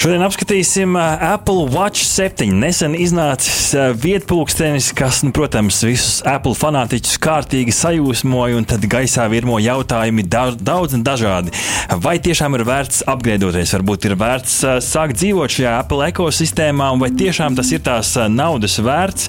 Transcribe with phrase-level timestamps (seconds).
[0.00, 2.54] Šodien apskatīsim Apple Watch 7.
[2.56, 9.58] Nesen iznācis vietpūkstenis, kas, nu, protams, visus Apple fanātiķus kārtīgi sajūsmoja, un tad gaisā virmo
[9.60, 11.52] jautājumi daudz un dažādi.
[12.00, 14.54] Vai tiešām ir vērts apgriedoties, varbūt ir vērts
[14.86, 19.28] sākt dzīvot šajā Apple ekosistēmā, vai tiešām tas ir tās naudas vērts?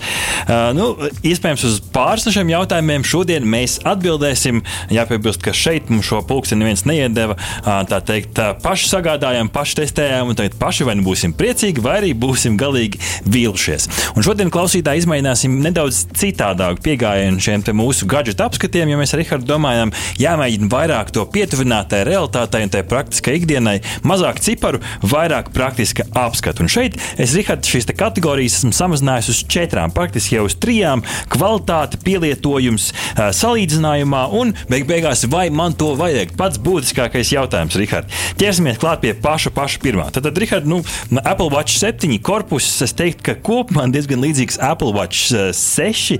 [0.80, 4.64] Nu, iespējams, uz pāris no šiem jautājumiem šodien mēs atbildēsim.
[4.96, 7.36] Jāpiebilst, ka šeit mums šo pulksteni neviens neiedeva.
[7.68, 12.12] Tā teikt, paši sagādājām, paši testējām, un tagad paši vai nu būsim priecīgi, vai arī
[12.18, 13.88] būsim galīgi vīlušies.
[14.16, 19.48] Un šodien klausītāji izmēģināsim nedaudz citādāku pieejamību šiem mūsu gadgetu apskatiem, jo mēs ar Rihardu
[19.50, 26.06] domājam, jāmēģina vairāk to pietuvināt tai realitātei un tai praktiskai ikdienai, mazāk ciparu, vairāk praktiska
[26.18, 26.66] apskatu.
[26.66, 31.04] Un šeit es Rihardu šīs kategorijas esmu samazinājis uz četrām, praktiski jau uz trijām-
[31.34, 36.36] kvalitāte, pielietojums, salīdzinājumā un beig beigās, vai man to vajag.
[36.38, 38.10] Pats būtiskākais jautājums, Rihard.
[38.38, 40.12] Ķersimies klāt pie paša, paša pirmā.
[40.12, 40.82] Tad, tad Rihard, nu,
[41.24, 46.18] Apple Watch 7 korpus, es teiktu, ka kopumā diezgan līdzīgs Apple Watch 6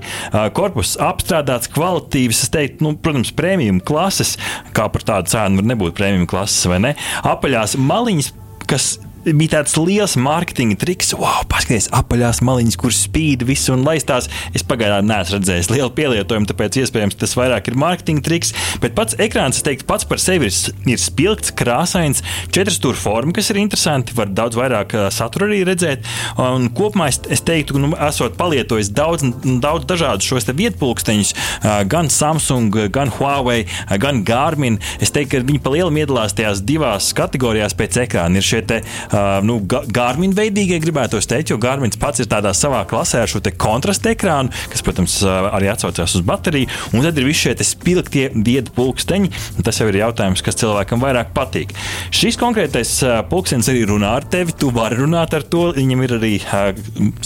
[0.56, 4.38] korpus, apstrādāts, kvalitīvs, teiktu, nu, protams, prēmijuma klases,
[4.72, 6.94] kā par tādu cēnu var nebūt prēmijuma klases vai ne.
[7.28, 8.32] Apaļās maliņas,
[8.72, 8.94] kas
[9.24, 11.12] bija tāds liels mārketinga triks.
[11.18, 14.28] Wow, paskatieties, apaļās maliņas, kur spīd visu un laistās.
[14.56, 18.52] Es pagaidām neesmu redzējis lielu pielietojumu, tāpēc iespējams tas vairāk ir mārketinga triks.
[18.82, 20.56] Bet pats ekrāns, es teiktu, pats par sevi ir,
[20.90, 24.16] ir spilgts, krāsains, četras stūra forma, kas ir interesanti.
[24.18, 26.08] Var daudz vairāk satura arī redzēt.
[26.42, 29.26] Un kopumā es, es teiktu, nu, esot palietojis daudz,
[29.62, 31.34] daudz dažādus šos vietpulksteņus,
[31.90, 33.62] gan Samsung, gan Huawei,
[34.02, 34.80] gan Garmin.
[35.02, 38.40] Es teiktu, ka viņi pa lielam iedalās tajās divās kategorijās pēc ekrāna.
[38.40, 39.11] Ir šie te, uh,
[39.46, 44.12] nu, Garmin veidīgie, gribētu teikt, jo Garmins pats ir tādā savā klasē ar šo kontrastu
[44.12, 46.70] ekrānu, kas, protams, arī atsaucās uz bateriju.
[46.92, 49.30] Un tad ir visi šie spilgtie viedu pulksteņi.
[49.64, 51.74] Tas jau ir jautājums, kas cilvēkam vairāk patīk.
[52.14, 52.94] Šis konkrētais
[53.30, 54.54] pulkstenis arī runā ar tevi.
[54.58, 55.68] Tu vari runāt ar to.
[55.76, 56.32] Viņam ir arī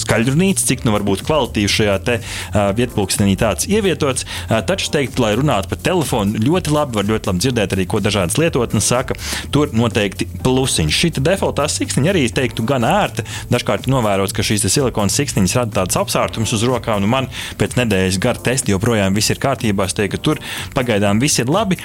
[0.03, 2.19] skaļrunīts, cik nu var būt kvalitīvi šajā te
[2.79, 4.27] vietpulkstenī tāds ievietots.
[4.69, 8.39] Taču teikt, lai runātu pa telefonu, ļoti labi var ļoti labi dzirdēt arī, ko dažādas
[8.41, 9.17] lietotnes saka.
[9.55, 11.01] Tur noteikti plusiņš.
[11.01, 13.27] Šī defaultā siksniņa arī teiktu gan ērta.
[13.53, 17.03] Dažkārt novērots, ka šīs silikona siksniņas rada tādas apsārtumus uz rokām.
[17.05, 19.89] Nu, man pēc nedēļas gara testa joprojām viss ir kārtībā.
[19.89, 20.45] Es teiktu, ka tur
[20.77, 21.81] pagaidām viss ir labi.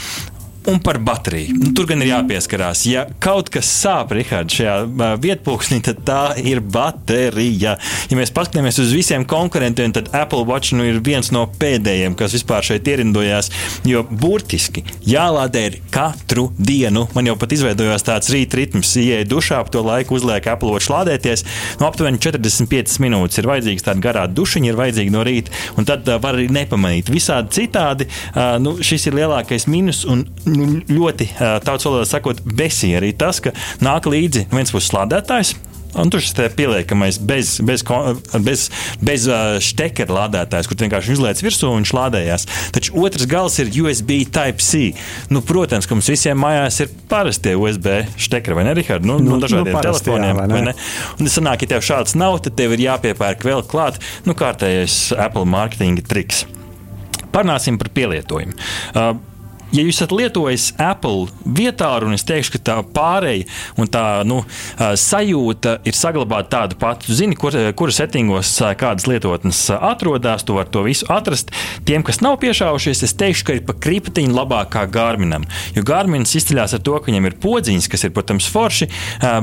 [0.65, 1.55] Un par bateriju.
[1.57, 2.83] Nu, tur gan ir jāpieskarās.
[2.85, 7.73] Ja kaut kas sāp, Rihards, šajā vietpunktsnī, tad tā ir baterija.
[8.11, 12.35] Ja mēs paskatāmies uz visiem konkurentiem, tad Apple Watch nu, ir viens no pēdējiem, kas
[12.37, 13.49] vispār šeit ierindojās.
[13.89, 17.07] Jo burtiski jālādē ir katru dienu.
[17.17, 20.93] Man jau pat izveidojās tāds rīta ritms, ieeja dušā, ap to laiku uzliek Apple Watch
[20.93, 21.45] lādēties.
[21.81, 26.05] No aptuveni 45 minūtes ir vajadzīgs tāds garā dušiņa, ir vajadzīga no rīta, un tad
[26.05, 27.09] uh, var arī nepamanīt.
[27.09, 30.05] Visādi citādi, uh, nu, šis ir lielākais mīnus.
[30.05, 35.55] Un, nu, ļoti tautas valodā sakot, besī arī tas, ka nāk līdzi viens puses lādētājs.
[35.91, 37.83] Un tur šis pieliekamais bez, bez,
[38.39, 38.61] bez,
[39.03, 39.25] bez
[39.65, 42.45] štekera lādētājs, kur vienkārši izlaiž virsū un viņš lādējās.
[42.75, 44.93] Taču otrs gals ir USB Type-C.
[45.33, 49.07] Nu, protams, ka mums visiem mājās ir parastie USB štekeri, vai ne, Rihard?
[49.07, 50.39] Nu, nu, nu, dažādiem nu, telefoniem.
[50.39, 50.75] Jā, vai ne?
[51.17, 55.11] Un tas sanāk, ja tev šāds nav, tad tev ir jāpiepērk vēl klāt nu, kārtējais
[55.19, 56.45] Apple marketinga triks.
[57.35, 58.55] Parunāsim par pielietojumu.
[58.95, 59.11] Uh,
[59.71, 63.47] ja jūs esat lietojis Apple vietā, un es teikšu, ka tā pārēja
[63.79, 64.41] un tā nu,
[64.77, 67.07] sajūta ir saglabāta tāda pati.
[67.07, 71.51] Tu zini, kur, kuras settingos kādas lietotnes atrodas, tu vari to visu atrast.
[71.87, 75.45] Tiem, kas nav piešāvušies, es teikšu, ka ir pa kriptiņu labāk kā Gārminam.
[75.75, 78.89] Jo Gārmins izceļas ar to, ka viņam ir podziņas, kas ir, protams, forši,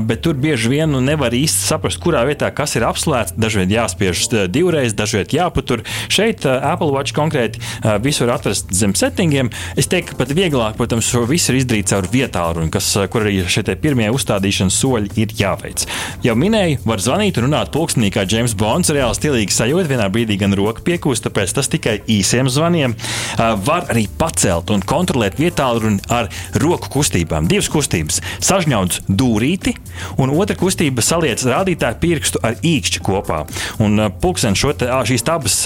[0.09, 3.35] bet tur bieži vien nu, nevar īsti saprast, kurā vietā kas ir apslēgts.
[3.39, 5.85] Dažreiz jāspiež divreiz, dažreiz jāpatur.
[6.11, 7.61] Šeit Apple Watch konkrēti
[8.03, 9.51] visur atrast zem settingiem.
[9.79, 13.63] Es teiktu, pat vieglāk, protams, šo visu ir izdarīt caur vietālu, kas, kur arī šie
[13.79, 15.85] pirmie uzstādīšanas soļi ir jāveic.
[16.25, 19.87] Jau minēju, var zvanīt un runāt pulkstenī, kā James Bonds, reāli stilīgi sajūta.
[19.89, 22.95] Vienā brīdī gan roka piekūst, tāpēc tas tikai īsiem zvaniem.
[23.39, 26.27] Var arī pacelt un kontrolēt vietālu ar
[26.59, 27.47] roku kustībām.
[27.47, 28.19] Divas kustības-
[28.49, 29.75] sažņauts dūrīti,
[30.17, 33.45] un otra kustība saliec rādītāju pirkstu ar īkšķi kopā.
[33.79, 35.57] Un pulksten šo te, šīs abas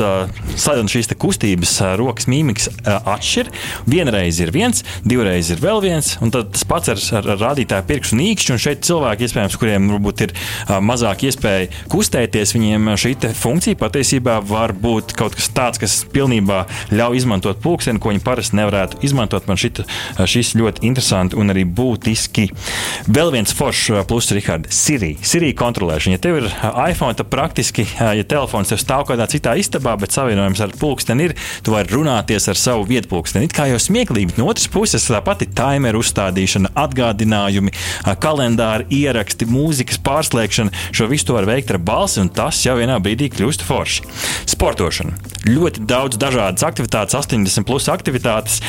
[0.94, 3.50] šīs kustības, rokas mīmikas atšķir.
[3.90, 8.18] Vienreiz ir viens, divreiz ir vēl viens, un tas pats ar, ar, ar rādītāju pirkstu
[8.18, 8.54] un īkšķi.
[8.54, 14.40] Un šeit cilvēki, iespējams, kuriem varbūt ir uh, mazāk iespēja kustēties, viņiem šī funkcija patiesībā
[14.48, 16.64] var būt kaut kas tāds, kas pilnībā
[16.94, 19.48] ļauj izmantot pulksteni, ko viņi parasti nevarētu izmantot.
[19.50, 19.86] Man šita,
[20.30, 22.50] šis ļoti interesanti un arī būtiski.
[23.14, 25.14] Vēl viens foršs plus, Rihard, Siri.
[25.24, 26.18] Siri kontrolēšana.
[26.18, 26.50] Ja tev ir
[26.90, 31.36] iPhone, tad praktiski, ja telefons tev stāv kādā citā istabā, bet savienojums ar pulksteni ir,
[31.64, 33.50] tu vari runāties ar savu vietpulksteni.
[33.50, 37.74] It kā jau smieklīgi, no otras puses, tāpat ir timeru uzstādīšana, atgādinājumi,
[38.24, 40.74] kalendāri, ieraksti, mūzikas pārslēgšana.
[40.96, 44.08] Šo visu var veikt ar balsi, un tas jau vienā brīdī kļūst forši.
[44.54, 45.16] Sportošana.
[45.48, 48.60] Ļoti daudz dažādas aktivitātes, 80 plus aktivitātes.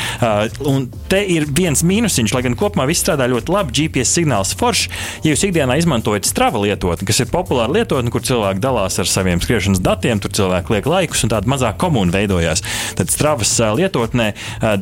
[0.67, 3.75] Un te ir viens mīnusiņš, lai gan kopumā viss strādā ļoti labi.
[3.75, 4.89] GPS signāls foršs.
[5.23, 9.41] Ja jūs ikdienā izmantojat strava lietotni, kas ir populāra lietotne, kur cilvēki dalās ar saviem
[9.43, 12.63] skriešanas datiem, tur cilvēki liek laikus un tāda mazā komūna veidojās,
[12.99, 14.31] tad stravas lietotnē,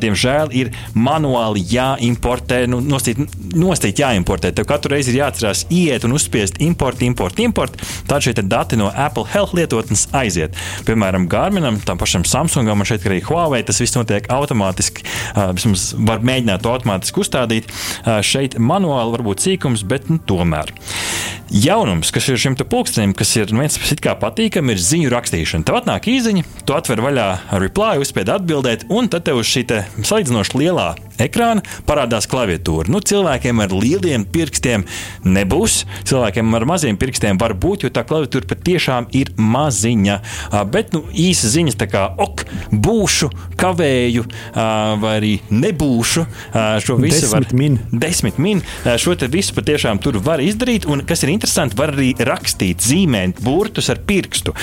[0.02, 0.63] diemžēl, ir
[0.94, 3.20] manuāli jāimportē, nu, nostīt,
[3.54, 4.52] nostīt jāimportē.
[4.54, 7.78] Tev katru reizi ir jāatcerās iet un uzspiest import, import, import.
[8.10, 10.56] Tad šie dati no Apple Health lietotnes aiziet.
[10.88, 15.06] Piemēram, Garminam, tam pašam Samsungam un šeit arī Huawei tas viss notiek automātiski.
[15.56, 17.70] Vismaz var mēģināt to automātiski uzstādīt.
[18.26, 20.72] Šeit manuāli varbūt sīkums, bet nu, tomēr.
[21.54, 25.66] Jaunums, kas ir šim pulkstenim, kas ir nu, viens pats kā patīkami, ir ziņu rakstīšana.
[25.68, 27.28] Tev atnāk īziņa, tu atver vaļā
[27.62, 29.64] reply, uzspied atbildēt, un tad tev uz šī
[30.02, 32.90] salīdzinoši lielā ekrāna parādās klaviatūra.
[32.90, 34.84] Nu, cilvēkiem ar lieliem pirkstiem
[35.26, 35.82] nebūs.
[36.08, 40.18] Cilvēkiem ar maziem pirkstiem var būt, jo tā klaviatūra patiešām ir maziņa.
[40.72, 43.30] Bet nu, īsa ziņas, kā ok, būšu,
[43.60, 46.26] kavēju vai arī nebūšu.
[46.84, 47.80] Šo visu desmit var min.
[47.92, 48.62] Desmit min.
[49.00, 50.88] Šo visu patiešām tur var izdarīt.
[50.90, 54.56] Un, kas ir interesanti, var arī rakstīt, zīmēt burtus ar pirkstu.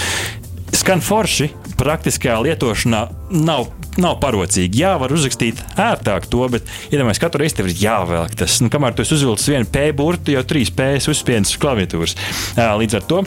[0.76, 3.06] Skan forši, praktiskajā lietošanā
[3.44, 3.70] nav
[4.00, 4.84] nav parocīgi.
[4.84, 8.60] Jā, var uzrakstīt ērtāk to, bet iedomājieties, ja katru reizi tev ir jāvelk tas.
[8.64, 12.16] Nu, kamēr tu uzvilci vienu P burtu, jau trīs P uzspiedas klaviatūras.
[12.56, 13.24] Līdz ar to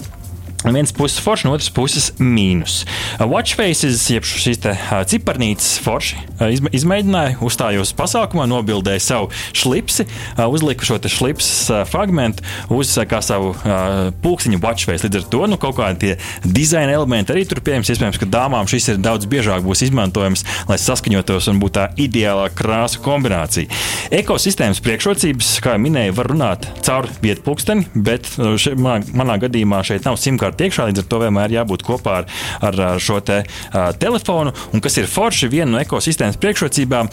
[0.64, 2.84] No vienas puses forši, no otras puses mīnus.
[3.18, 10.06] Uh, Watchfaces, jeb šīs uh, ciparnītes forši uh, izmēģināja, uzstājos pasākumā, nobildēja savu šlipsi,
[10.40, 12.40] uzlika šo šlipsu fragment
[12.72, 13.52] uz kā savu
[14.24, 15.04] pulksteņu watchface.
[15.04, 16.14] Līdz ar to nu, kaut kādi
[16.44, 17.90] dizaina elementi arī tur pieejams.
[17.92, 22.48] Iespējams, ka dāmām šis ir daudz biežāk būs izmantojams, lai saskaņotos un būtu tā ideālā
[22.56, 23.68] krāsu kombinācija.
[24.14, 29.82] Ekosistēmas priekšrocības, kā jau minēju, var runāt caur vietu pulksteni, bet še, manā, manā gadījumā
[29.86, 30.88] šeit nav simtkārt apkārt iekšā.
[30.88, 32.26] Līdz ar to vienmēr jābūt kopā ar,
[32.62, 34.54] ar šo te, uh, telefonu.
[34.72, 37.10] Un kas ir forši, viena no ekosistēmas priekšrocībām,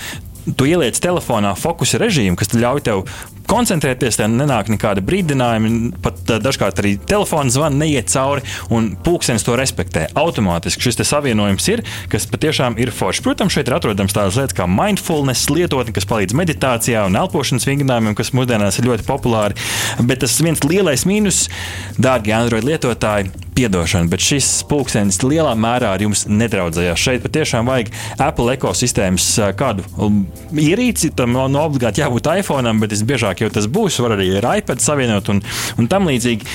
[0.57, 3.05] tu ieliec telefonā fokusa režīmu, kas ļauj tev
[3.51, 5.91] koncentrēties, tad nenāk nekāda brīdinājuma.
[6.03, 10.07] Pat dažkārt arī telefona zvana neiet cauri, un pulkstenis to respektē.
[10.17, 13.23] Automātiski šis savienojums ir, kas patiešām ir foršs.
[13.25, 18.17] Protams, šeit ir atrodams tādas lietas kā mindfulness lietotne, kas palīdz meditācijā un elpošanas vingrinājumiem,
[18.17, 19.59] kas mūsdienās ir ļoti populāri.
[20.01, 21.45] Bet tas viens lielais mīnus,
[22.01, 23.31] dārgie Android lietotāji,
[23.61, 27.01] piedošana, bet šis pulkstenis lielā mērā ar jums nedraudzējās.
[27.01, 27.91] Šeit patiešām vajag
[28.21, 29.27] Apple ekosistēmas
[29.59, 30.23] kādu um,
[30.57, 33.99] ierīci, tam nav no obligāti jābūt iPhone, bet visbiežāk jau tas būs.
[34.01, 35.43] Var arī ar iPad savienot un,
[35.77, 36.47] un tam līdzīgi.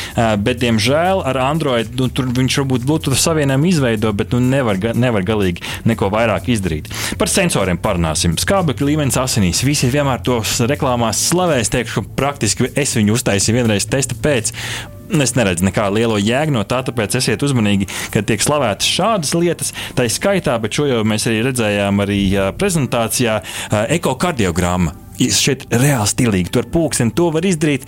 [0.42, 5.26] Bet, diemžēl, ar Android nu, tur viņš varbūt Bluetooth savienojumu izveido, bet nu, nevar, nevar
[5.26, 6.90] galīgi neko vairāk izdarīt.
[7.20, 8.34] Par sensoriem parunāsim.
[8.40, 9.62] Skābekļa līmenis asinīs.
[9.66, 11.72] Visi vienmēr tos reklāmās slavēs.
[11.76, 14.54] Teikšu, ka praktiski es viņu uztaisīju vienreiz testa pēc.
[15.14, 19.72] Es neredzu nekādu lielo jēgu no tā, tāpēc esiet uzmanīgi, kad tiek slavētas šādas lietas.
[19.96, 22.20] Tā ir skaitā, bet šo jau mēs arī redzējām arī
[22.58, 23.40] prezentācijā
[23.98, 26.52] ekokardiogramma šeit reāli stilīgi.
[26.52, 27.86] Tur pūksteni to var izdarīt.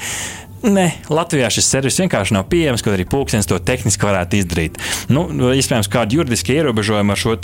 [0.59, 4.79] Nē, Latvijā šis servis vienkārši nav pieejams, kaut arī pulkstenis to tehniski varētu izdarīt.
[5.07, 7.37] Nu, iespējams, kādi juridiski ierobežojumi ar šo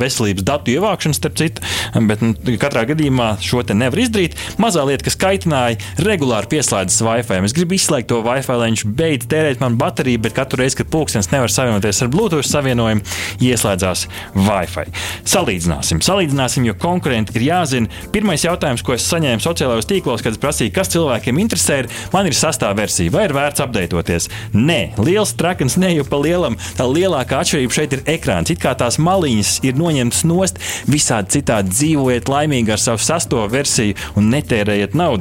[0.00, 1.62] veselības datu ievākšanu, starp citu,
[2.08, 4.34] bet nu, katrā gadījumā šo te nevar izdarīt.
[4.58, 7.38] Mazā lieta, kas kaitināja, regulāri pieslēdzas Wi-Fi.
[7.46, 10.90] Es gribu izslēgt to Wi-Fi, lai viņš beidz tērēt man bateriju, bet katru reizi, kad
[10.90, 13.06] pulkstenis nevar savienoties ar Bluetooth savienojumu,
[13.46, 14.88] ieslēdzās Wi-Fi.
[15.22, 18.02] Salīdzināsim, salīdzināsim, jo konkurenti ir jāzina.
[18.10, 22.34] Pirmais jautājums, ko es saņēmu sociālajos tīklos, kad prasīju, kas cilvēkiem interesē, ir, man ir
[22.34, 22.76] sasniegts 6.
[22.76, 24.28] versija, vai ir vērts apdeitoties?
[24.56, 26.56] Nē, liels trakans neju pa lielam.
[26.78, 28.52] Tā lielākā atšķirība šeit ir ekrāns.
[28.52, 33.36] It kā tās maliņas ir noņemtas nost, visādi citādi dzīvojiet laimīgi ar savu 6.
[33.52, 35.16] versiju un netērējiet naudu.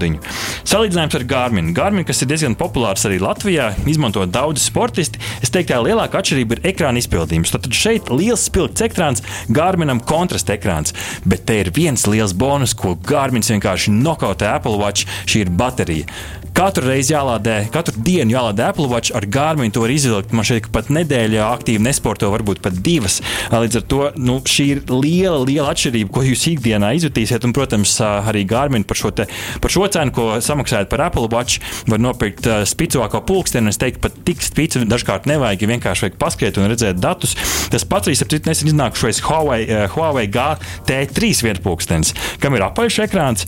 [0.67, 1.73] Salīdzinājums ar Garmin.
[1.75, 5.21] Garmin, kas ir diezgan populārs arī Latvijā, izmanto daudzi sportisti.
[5.41, 7.53] Es teiktu, ka lielākā atšķirība ir ekrāna izpildījums.
[7.55, 10.93] Tad šeit ir liels spilgts ekrāns, Garminam kontrasta ekrāns.
[11.25, 15.09] Bet te ir viens liels bonus, ko Garmin vienkārši nokautē Apple Watch.
[15.25, 16.11] Šī ir baterija.
[16.55, 19.71] Katru reizi jā, jālādē, katru dienu jālādē Apple Watch ar Garmin.
[19.73, 20.33] To var izvilkt.
[20.35, 23.19] Man šeit pat nedēļā aktīvi nesporto, varbūt pat divas.
[23.51, 27.45] Līdz ar to nu, šī ir liela, liela atšķirība, ko jūs ikdienā izjutīsiet.
[27.45, 29.27] Un, protams, arī Garmin par šo, te,
[29.61, 33.73] par šo cenu, ko samaksājat par Apple Watch, var nopirkt spicāko pulksteni.
[33.73, 37.35] Es teiktu, pat tik spicu dažkārt nevajag, ja vienkārši vajag paskriet un redzēt datus.
[37.73, 39.65] Tas pats arī, citu, nesen iznākušais Huawei,
[39.95, 42.13] Huawei GT3 vietpulkstenis,
[42.43, 43.47] kam ir apaļš ekrāns.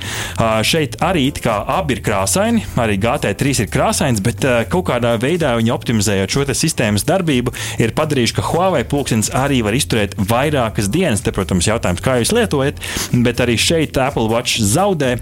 [0.68, 2.64] Šeit arī abi ir krāsaini.
[2.80, 7.96] Arī GT3 ir krāsains, bet uh, kaut kādā veidā viņi optimizējot šo sistēmas darbību, ir
[7.98, 11.24] padarījuši, ka Huawei pulkstenis arī var izturēt vairākas dienas.
[11.26, 12.84] Te, protams, jautājums, kā jūs lietojat,
[13.26, 15.18] bet arī šeit Apple Watch zaudē.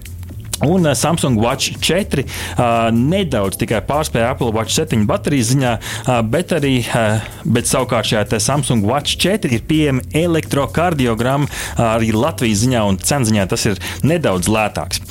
[0.64, 6.54] Un Samsung Watch 4 uh, nedaudz tikai pārspēja Apple Watch 7 baterijas ziņā, uh, bet
[6.56, 12.86] arī uh, bet savukārt šajā Samsung Watch 4 ir pieejama elektrokardiogramma uh, arī Latvijas ziņā,
[12.88, 15.04] un cenziņā tas ir nedaudz lētāks.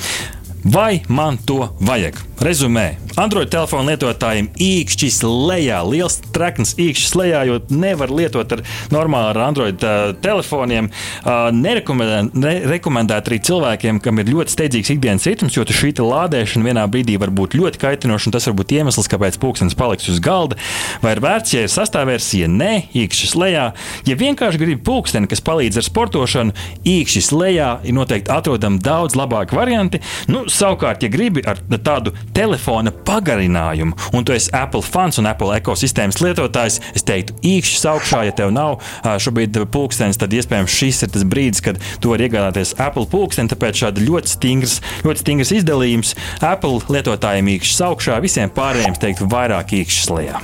[0.65, 2.17] Vai man to vajag?
[2.41, 2.95] Rezumē.
[3.15, 9.39] Android telefonu lietotājiem īkšķis lejā, liels trekns īkšķis lejā, jo nevar lietot ar normālu ar
[9.45, 10.89] Android uh, telefoniem.
[11.23, 17.15] Uh, Nerekomendēt arī cilvēkiem, kam ir ļoti steidzīgs ikdienas ritms, jo šī lādēšana vienā brīdī
[17.21, 20.59] var būt ļoti kaitinoša, un tas var būt iemesls, kāpēc pulkstenis paliks uz galda.
[21.05, 22.51] Vai ir vērts, ja ir sastāvversija?
[22.51, 23.69] Nē, īkšķis lejā.
[24.09, 29.55] Ja vienkārši gribi pulksteni, kas palīdz ar sportošanu, īkšķis lejā ir noteikti atrodami daudz labāki
[29.55, 30.03] varianti.
[30.27, 35.55] Nu, savukārt, ja gribi ar tādu telefona pagarinājumu, un tu esi Apple fans un Apple
[35.57, 38.79] ekosistēmas lietotājs, es teiktu, īkšķis augšā, ja tev nav
[39.21, 43.51] šobrīd pulkstenis, tad iespējams šis ir tas brīdis, kad tu vari iegādāties Apple pulksteni.
[43.51, 49.75] Tāpēc šādi ļoti stingrs, ļoti stingrs izdalījums Apple lietotājiem īkšķis augšā, visiem pārējiem teiktu vairāk
[49.81, 50.43] īkšķis lejā.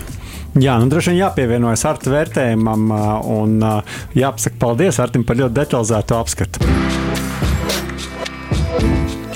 [0.60, 2.90] Jā, nu droši vien jāpievienojas ar vērtējumam
[3.32, 3.60] un
[4.20, 6.91] jāpasaka paldies Artim par ļoti detalizētu apskatu.